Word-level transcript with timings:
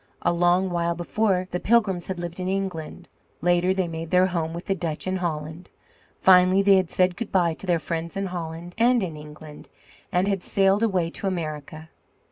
A 0.23 0.33
long 0.33 0.71
while 0.71 0.95
before, 0.95 1.45
the 1.51 1.59
Pilgrims 1.59 2.07
had 2.07 2.17
lived 2.17 2.39
in 2.39 2.47
England; 2.47 3.07
later 3.39 3.71
they 3.71 3.87
made 3.87 4.09
their 4.09 4.25
home 4.25 4.51
with 4.51 4.65
the 4.65 4.73
Dutch 4.73 5.05
in 5.05 5.17
Holland; 5.17 5.69
finally 6.19 6.63
they 6.63 6.77
had 6.77 6.89
said 6.89 7.15
goodbye 7.15 7.53
to 7.53 7.67
their 7.67 7.77
friends 7.77 8.17
in 8.17 8.25
Holland 8.25 8.73
and 8.79 9.03
in 9.03 9.15
England, 9.15 9.69
and 10.11 10.27
had 10.27 10.41
sailed 10.41 10.81
away 10.81 11.11
to 11.11 11.27
America. 11.27 11.89